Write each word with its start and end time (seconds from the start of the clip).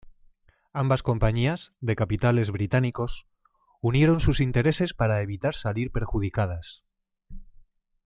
Ambas 0.73 1.03
compañías, 1.03 1.75
de 1.79 1.95
capitales 1.95 2.49
británicos, 2.49 3.27
unieron 3.81 4.19
sus 4.19 4.39
intereses 4.41 4.95
para 4.95 5.21
evitar 5.21 5.53
salir 5.53 5.91
perjudicadas. 5.91 6.81